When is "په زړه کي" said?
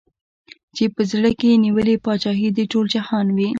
0.95-1.47